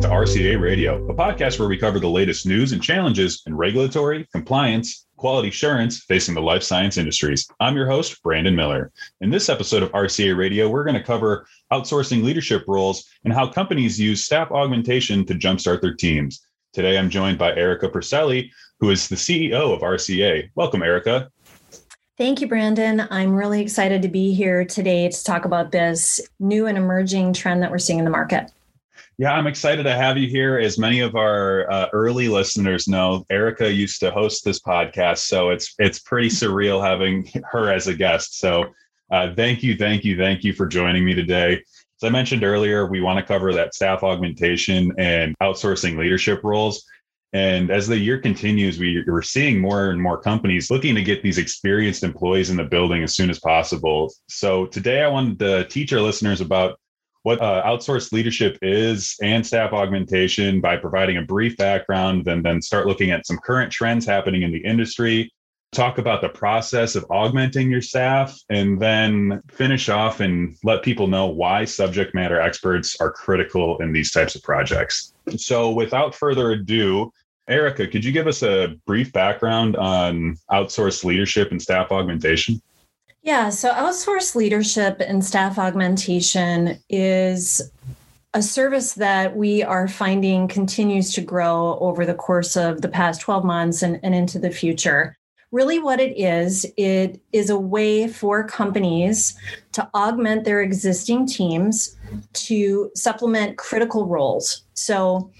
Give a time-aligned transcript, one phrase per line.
[0.00, 4.26] to RCA Radio, a podcast where we cover the latest news and challenges in regulatory,
[4.32, 7.46] compliance, quality assurance facing the life science industries.
[7.60, 8.92] I'm your host, Brandon Miller.
[9.20, 13.52] In this episode of RCA Radio, we're going to cover outsourcing leadership roles and how
[13.52, 16.46] companies use staff augmentation to jumpstart their teams.
[16.72, 20.48] Today, I'm joined by Erica Perselli, who is the CEO of RCA.
[20.54, 21.30] Welcome, Erica.
[22.16, 23.06] Thank you, Brandon.
[23.10, 27.62] I'm really excited to be here today to talk about this new and emerging trend
[27.62, 28.50] that we're seeing in the market.
[29.20, 30.58] Yeah, I'm excited to have you here.
[30.58, 35.50] As many of our uh, early listeners know, Erica used to host this podcast, so
[35.50, 38.38] it's it's pretty surreal having her as a guest.
[38.38, 38.72] So,
[39.10, 41.52] uh, thank you, thank you, thank you for joining me today.
[41.52, 46.86] As I mentioned earlier, we want to cover that staff augmentation and outsourcing leadership roles.
[47.34, 51.22] And as the year continues, we, we're seeing more and more companies looking to get
[51.22, 54.14] these experienced employees in the building as soon as possible.
[54.30, 56.80] So today I wanted to teach our listeners about
[57.22, 62.62] what uh, outsourced leadership is and staff augmentation by providing a brief background, then then
[62.62, 65.30] start looking at some current trends happening in the industry,
[65.72, 71.06] talk about the process of augmenting your staff, and then finish off and let people
[71.06, 75.12] know why subject matter experts are critical in these types of projects.
[75.36, 77.12] So, without further ado,
[77.48, 82.62] Erica, could you give us a brief background on outsourced leadership and staff augmentation?
[83.22, 87.60] Yeah, so outsourced leadership and staff augmentation is
[88.32, 93.20] a service that we are finding continues to grow over the course of the past
[93.20, 95.16] 12 months and, and into the future.
[95.52, 99.36] Really, what it is, it is a way for companies
[99.72, 101.96] to augment their existing teams
[102.34, 104.62] to supplement critical roles.
[104.74, 105.30] So,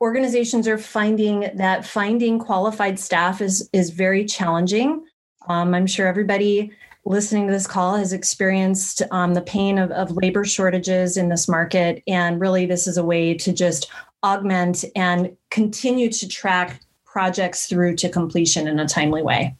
[0.00, 5.04] organizations are finding that finding qualified staff is is very challenging.
[5.48, 6.70] Um, I'm sure everybody
[7.04, 11.48] listening to this call has experienced um, the pain of, of labor shortages in this
[11.48, 12.02] market.
[12.06, 13.90] And really, this is a way to just
[14.22, 19.54] augment and continue to track projects through to completion in a timely way.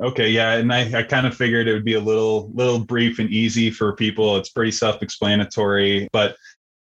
[0.00, 3.20] Okay, yeah, and I, I kind of figured it would be a little little brief
[3.20, 4.36] and easy for people.
[4.36, 6.36] It's pretty self-explanatory, but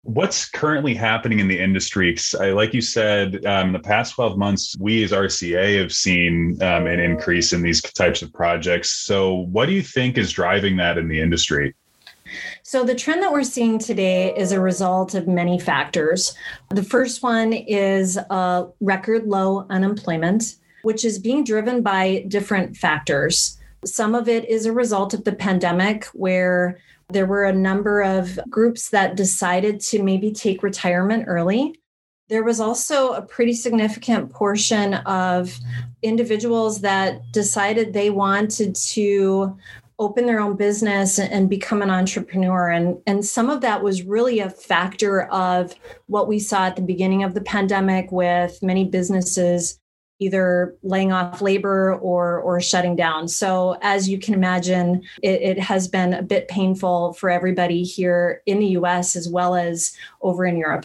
[0.03, 2.17] What's currently happening in the industry?
[2.41, 6.57] I, like you said, um, in the past 12 months, we as RCA have seen
[6.63, 8.91] um, an increase in these types of projects.
[8.91, 11.75] So, what do you think is driving that in the industry?
[12.63, 16.35] So, the trend that we're seeing today is a result of many factors.
[16.71, 23.60] The first one is a record low unemployment, which is being driven by different factors.
[23.85, 28.39] Some of it is a result of the pandemic, where there were a number of
[28.49, 31.81] groups that decided to maybe take retirement early.
[32.29, 35.59] There was also a pretty significant portion of
[36.03, 39.57] individuals that decided they wanted to
[39.99, 42.71] open their own business and become an entrepreneur.
[42.71, 45.75] And, and some of that was really a factor of
[46.07, 49.79] what we saw at the beginning of the pandemic with many businesses
[50.21, 53.27] either laying off labor or or shutting down.
[53.27, 58.43] So as you can imagine, it, it, has been a bit painful for everybody here
[58.47, 60.85] in the US as well as over in Europe.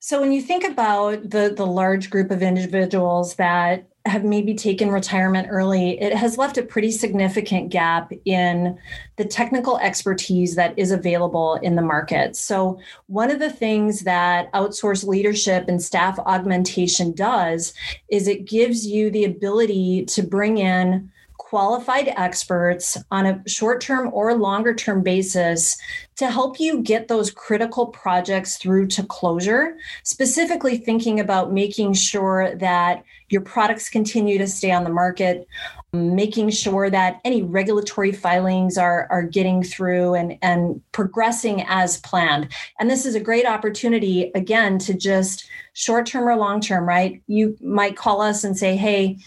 [0.00, 4.90] So when you think about the the large group of individuals that have maybe taken
[4.90, 8.76] retirement early, it has left a pretty significant gap in
[9.16, 12.34] the technical expertise that is available in the market.
[12.34, 17.74] So, one of the things that outsourced leadership and staff augmentation does
[18.10, 21.10] is it gives you the ability to bring in
[21.42, 25.76] qualified experts on a short term or longer term basis
[26.16, 32.54] to help you get those critical projects through to closure, specifically thinking about making sure
[32.56, 35.46] that your products continue to stay on the market,
[35.92, 42.48] making sure that any regulatory filings are, are getting through and, and progressing as planned.
[42.78, 47.20] And this is a great opportunity, again, to just short term or long term, right?
[47.26, 49.18] You might call us and say, hey,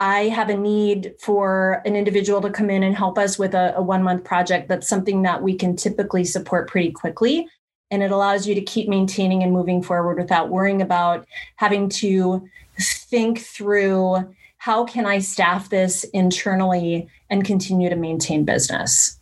[0.00, 3.74] I have a need for an individual to come in and help us with a,
[3.76, 4.68] a one month project.
[4.68, 7.48] That's something that we can typically support pretty quickly.
[7.90, 11.26] And it allows you to keep maintaining and moving forward without worrying about
[11.56, 12.48] having to
[12.78, 19.20] think through how can I staff this internally and continue to maintain business.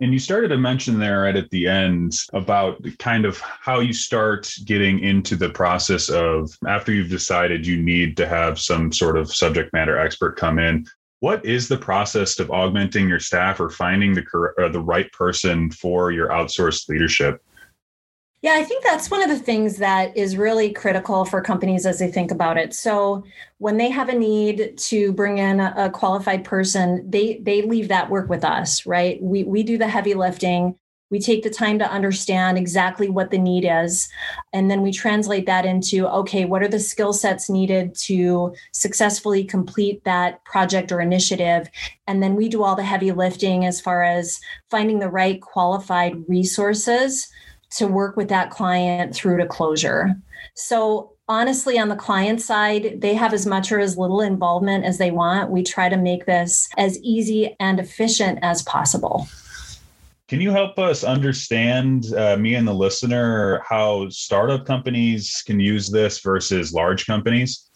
[0.00, 3.92] And you started to mention there right at the end about kind of how you
[3.92, 9.18] start getting into the process of after you've decided you need to have some sort
[9.18, 10.86] of subject matter expert come in.
[11.20, 14.24] What is the process of augmenting your staff or finding the
[14.56, 17.42] or the right person for your outsourced leadership?
[18.40, 21.98] Yeah, I think that's one of the things that is really critical for companies as
[21.98, 22.72] they think about it.
[22.72, 23.24] So
[23.58, 28.10] when they have a need to bring in a, qualified person, they they leave that
[28.10, 29.20] work with us, right?
[29.20, 30.76] We we do the heavy lifting.
[31.10, 34.08] we take the time to understand exactly what the need is
[34.52, 39.42] and then we translate that into okay what are the skill sets needed to successfully
[39.44, 41.68] complete that project or initiative
[42.06, 44.38] and then we do all the heavy lifting as far as
[44.70, 47.28] finding the right qualified resources
[47.76, 50.14] to work with that client through to closure.
[50.54, 54.98] So honestly on the client side they have as much or as little involvement as
[54.98, 55.50] they want.
[55.50, 59.28] We try to make this as easy and efficient as possible.
[60.28, 65.88] Can you help us understand, uh, me and the listener, how startup companies can use
[65.88, 67.67] this versus large companies?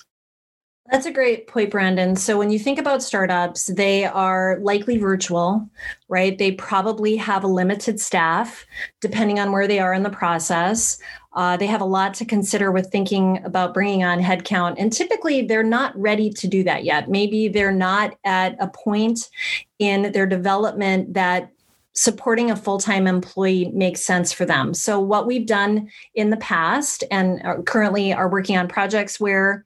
[0.92, 2.16] That's a great point, Brandon.
[2.16, 5.66] So, when you think about startups, they are likely virtual,
[6.10, 6.36] right?
[6.36, 8.66] They probably have a limited staff,
[9.00, 10.98] depending on where they are in the process.
[11.32, 14.74] Uh, they have a lot to consider with thinking about bringing on headcount.
[14.76, 17.08] And typically, they're not ready to do that yet.
[17.08, 19.30] Maybe they're not at a point
[19.78, 21.50] in their development that
[21.94, 24.74] supporting a full-time employee makes sense for them.
[24.74, 29.64] So what we've done in the past and currently are working on projects where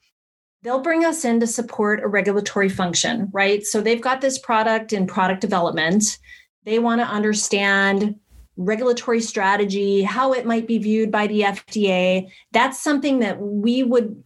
[0.66, 3.64] they'll bring us in to support a regulatory function, right?
[3.64, 6.18] So they've got this product in product development.
[6.64, 8.16] They want to understand
[8.56, 12.32] regulatory strategy, how it might be viewed by the FDA.
[12.50, 14.24] That's something that we would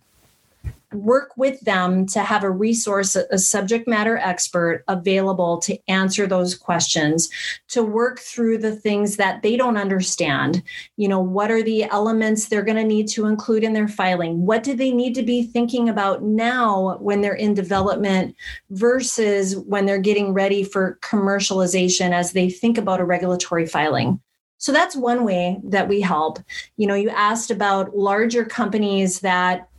[0.92, 6.54] work with them to have a resource, a subject matter expert available to answer those
[6.54, 7.30] questions,
[7.68, 10.62] to work through the things that they don't understand.
[10.96, 14.44] You know, what are the elements they're going to need to include in their filing?
[14.46, 18.34] What do they need to be thinking about now when they're in development
[18.70, 24.20] versus when they're getting ready for commercialization as they think about a regulatory filing?
[24.60, 26.38] So that's one way that we help.
[26.76, 29.69] You know, you asked about larger companies that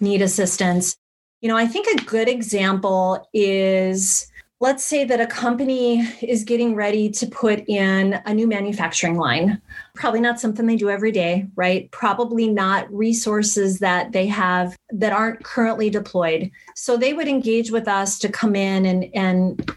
[0.00, 0.96] need assistance.
[1.40, 4.30] You know, I think a good example is
[4.60, 9.60] let's say that a company is getting ready to put in a new manufacturing line.
[9.94, 11.90] Probably not something they do every day, right?
[11.92, 16.50] Probably not resources that they have that aren't currently deployed.
[16.76, 19.74] So they would engage with us to come in and, and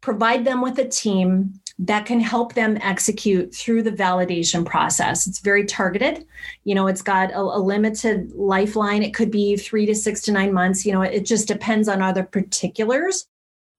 [0.00, 5.26] provide them with a team that can help them execute through the validation process.
[5.26, 6.24] It's very targeted.
[6.62, 9.02] You know, it's got a, a, limited lifeline.
[9.02, 10.86] It could be three to six to nine months.
[10.86, 13.26] You know, it just depends on other particulars,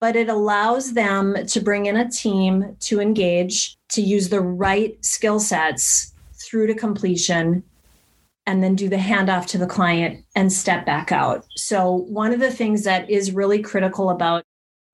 [0.02, 5.04] but it allows them to bring in a team to engage, to use the right
[5.04, 7.64] skill sets through to completion
[8.46, 11.46] and then do the handoff to the client and step back out.
[11.56, 14.44] So, one of the things that is really critical about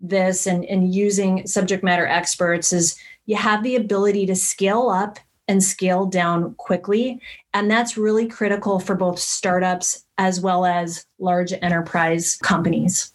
[0.02, 5.20] this and, and using subject matter experts is you have the ability to scale up
[5.48, 7.20] and scale down quickly.
[7.54, 13.14] And that's really critical for both startups as well as large enterprise companies.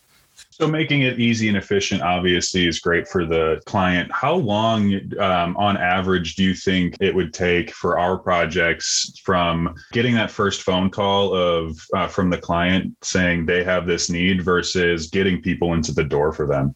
[0.59, 4.11] So, making it easy and efficient obviously is great for the client.
[4.11, 9.75] How long, um, on average, do you think it would take for our projects from
[9.93, 14.41] getting that first phone call of uh, from the client saying they have this need
[14.41, 16.75] versus getting people into the door for them?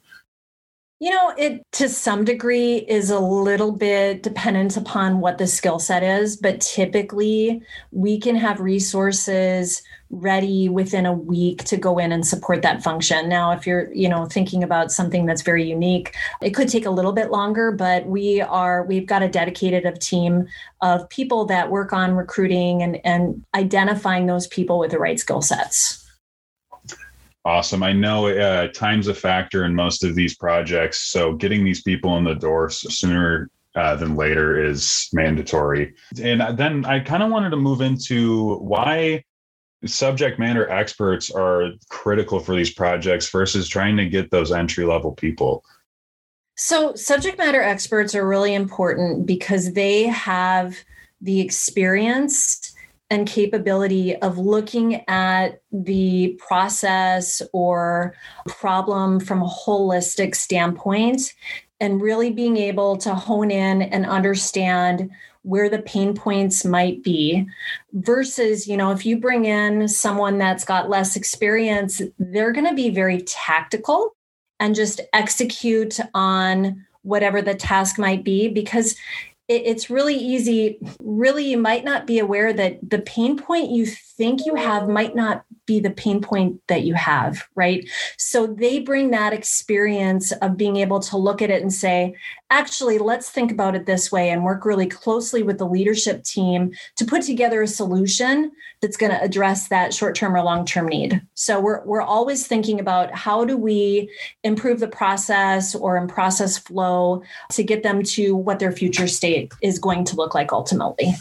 [0.99, 5.79] You know, it to some degree is a little bit dependent upon what the skill
[5.79, 7.63] set is, but typically
[7.93, 13.29] we can have resources ready within a week to go in and support that function.
[13.29, 16.91] Now, if you're, you know, thinking about something that's very unique, it could take a
[16.91, 20.47] little bit longer, but we are we've got a dedicated of team
[20.83, 25.43] of people that work on recruiting and and identifying those people with the right skill
[25.43, 26.05] sets.
[27.45, 27.83] Awesome.
[27.83, 31.01] I know uh, time's a factor in most of these projects.
[31.11, 35.95] So getting these people in the door sooner uh, than later is mandatory.
[36.23, 39.25] And then I kind of wanted to move into why
[39.87, 45.13] subject matter experts are critical for these projects versus trying to get those entry level
[45.13, 45.65] people.
[46.57, 50.77] So, subject matter experts are really important because they have
[51.21, 52.73] the experience
[53.09, 58.15] and capability of looking at the process or
[58.47, 61.35] problem from a holistic standpoint
[61.81, 65.11] and really being able to hone in and understand
[65.43, 67.47] where the pain points might be
[67.93, 72.75] versus you know if you bring in someone that's got less experience they're going to
[72.75, 74.15] be very tactical
[74.59, 78.95] and just execute on whatever the task might be because
[79.51, 80.79] it's really easy.
[81.03, 85.17] Really, you might not be aware that the pain point you think you have might
[85.17, 87.89] not be the pain point that you have, right?
[88.17, 92.15] So they bring that experience of being able to look at it and say,
[92.51, 96.73] actually, let's think about it this way and work really closely with the leadership team
[96.97, 100.89] to put together a solution that's going to address that short term or long term
[100.89, 101.23] need.
[101.35, 104.11] So we're, we're always thinking about how do we
[104.43, 109.40] improve the process or in process flow to get them to what their future state
[109.63, 111.15] is going to look like ultimately.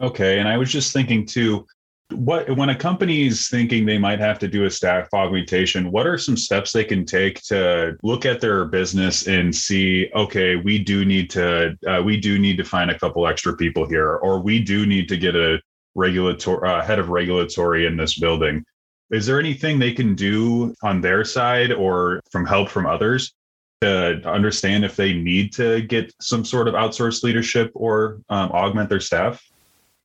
[0.00, 0.38] Okay.
[0.38, 1.66] And I was just thinking too,
[2.10, 6.06] what when a company is thinking they might have to do a staff augmentation what
[6.06, 10.78] are some steps they can take to look at their business and see okay we
[10.78, 14.40] do need to uh, we do need to find a couple extra people here or
[14.40, 15.58] we do need to get a
[15.94, 18.62] regulatory uh, head of regulatory in this building
[19.10, 23.34] is there anything they can do on their side or from help from others
[23.80, 28.88] to understand if they need to get some sort of outsourced leadership or um, augment
[28.88, 29.42] their staff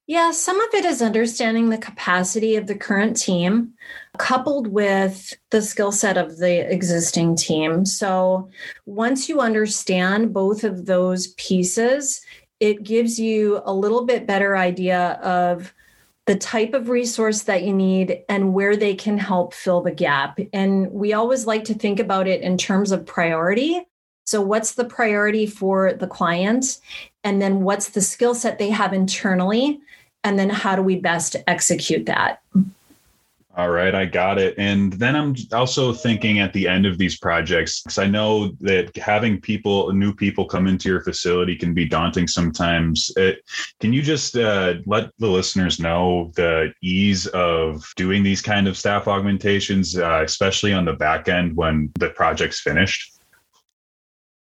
[0.10, 3.76] yeah, some of it is understanding the capacity of the current team
[4.18, 7.86] coupled with the skill set of the existing team.
[7.86, 8.50] So
[8.88, 12.22] once you understand both of those pieces,
[12.60, 15.76] it gives you a little bit better idea of
[16.30, 20.38] the type of resource that you need and where they can help fill the gap.
[20.54, 23.82] And we always like to think about it in terms of priority.
[24.28, 26.78] So, what's the priority for the client?
[27.24, 29.82] And then, what's the skill set they have internally
[30.24, 32.44] and then how do we best execute that
[33.58, 34.54] all right, I got it.
[34.58, 38.96] And then I'm also thinking at the end of these projects, because I know that
[38.96, 43.12] having people, new people come into your facility can be daunting sometimes.
[43.18, 43.44] It,
[43.80, 48.78] can you just uh, let the listeners know the ease of doing these kind of
[48.78, 53.19] staff augmentations, uh, especially on the back end when the project's finished?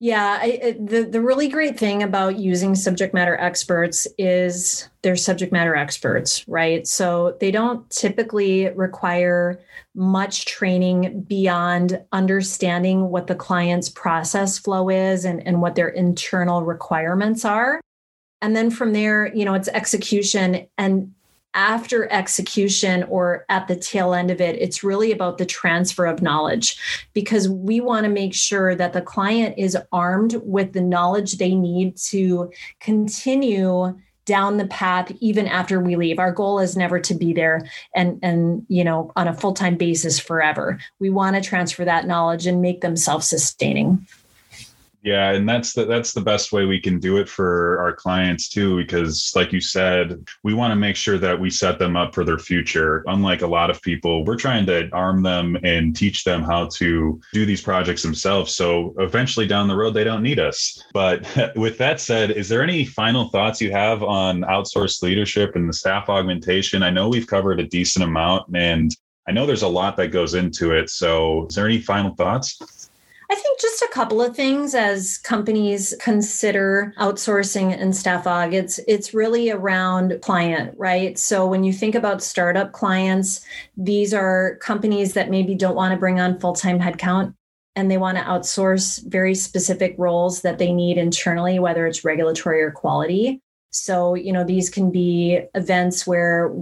[0.01, 5.53] Yeah, I, the the really great thing about using subject matter experts is they're subject
[5.53, 6.85] matter experts, right?
[6.85, 9.61] So they don't typically require
[9.95, 16.63] much training beyond understanding what the client's process flow is and, and what their internal
[16.63, 17.79] requirements are.
[18.41, 21.13] And then from there, you know, it's execution and
[21.55, 26.21] after execution or at the tail end of it, it's really about the transfer of
[26.21, 26.77] knowledge
[27.13, 31.55] because we want to make sure that the client is armed with the knowledge they
[31.55, 36.19] need to continue down the path even after we leave.
[36.19, 40.19] Our goal is never to be there and and you know on a full-time basis
[40.19, 40.79] forever.
[40.99, 44.05] We want to transfer that knowledge and make them self-sustaining
[45.05, 48.49] yeah, and that's the that's the best way we can do it for our clients
[48.49, 52.15] too because like you said, we want to make sure that we set them up
[52.15, 53.03] for their future.
[53.05, 57.21] Unlike a lot of people, we're trying to arm them and teach them how to
[57.33, 60.83] do these projects themselves so eventually down the road they don't need us.
[60.91, 65.69] But with that said, is there any final thoughts you have on outsourced leadership and
[65.69, 66.81] the staff augmentation?
[66.81, 68.91] I know we've covered a decent amount and
[69.27, 70.89] I know there's a lot that goes into it.
[70.89, 72.59] So, is there any final thoughts?
[73.35, 78.53] I think just a couple of things as companies consider outsourcing and staff aug.
[78.53, 81.19] It's it's really around client, right?
[81.19, 83.41] So when you think about startup clients,
[83.75, 87.33] these are companies that maybe don't want to bring on full-time headcount
[87.75, 92.61] and they want to outsource very specific roles that they need internally, whether it's regulatory
[92.61, 93.41] or quality.
[93.71, 96.53] So, you know, these can be events where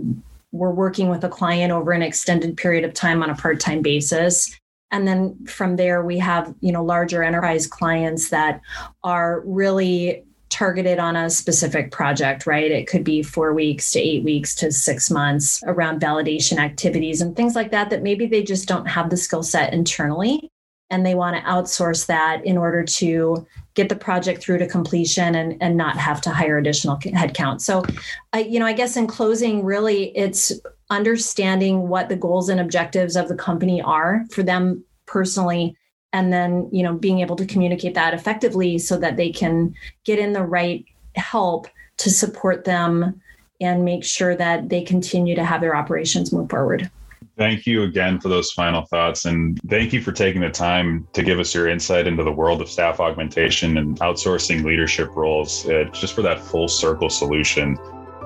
[0.51, 4.59] we're working with a client over an extended period of time on a part-time basis
[4.93, 8.61] and then from there we have you know larger enterprise clients that
[9.03, 12.69] are really targeted on a specific project, right?
[12.71, 17.35] It could be four weeks to eight weeks to six months around validation activities and
[17.35, 20.51] things like that, that maybe they just don't have the skill set internally
[20.91, 25.33] and they want to outsource that in order to get the project through to completion
[25.33, 27.59] and, and not have to hire additional headcount.
[27.59, 27.83] So,
[28.31, 30.51] I, you know, I guess in closing, really, it's
[30.93, 35.75] understanding what the goals and objectives of the company are for them personally
[36.11, 39.73] and then you know being able to communicate that effectively so that they can
[40.05, 40.85] get in the right
[41.15, 43.21] help to support them
[43.59, 46.89] and make sure that they continue to have their operations move forward
[47.35, 49.25] Thank you again for those final thoughts.
[49.25, 52.61] And thank you for taking the time to give us your insight into the world
[52.61, 57.75] of staff augmentation and outsourcing leadership roles, uh, just for that full circle solution.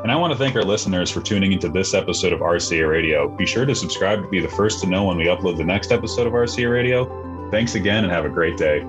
[0.08, 3.28] And I want to thank our listeners for tuning into this episode of RCA Radio.
[3.28, 5.92] Be sure to subscribe to be the first to know when we upload the next
[5.92, 7.50] episode of RCA Radio.
[7.52, 8.86] Thanks again and have a great day.